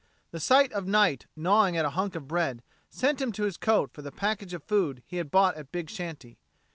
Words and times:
The 0.31 0.39
sight 0.39 0.73
of 0.73 0.87
Knight 0.87 1.27
gnawing 1.35 1.77
at 1.77 1.85
a 1.85 1.91
hunk 1.91 2.15
of 2.15 2.27
bread 2.27 2.63
sent 2.89 3.21
him 3.21 3.31
to 3.33 3.43
his 3.43 3.55
coat 3.55 3.91
for 3.93 4.01
the 4.01 4.11
package 4.11 4.55
of 4.55 4.63
food 4.63 5.03
he 5.05 5.17
had 5.17 5.29
bought 5.29 5.55
at 5.57 5.71
Big 5.71 5.91
Shanty. 5.91 6.39